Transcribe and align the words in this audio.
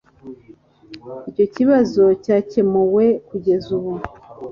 Icyo 1.29 1.45
kibazo 1.55 2.03
cyakemuwe 2.23 3.05
kugeza 3.27 3.67
ubu 3.77 3.93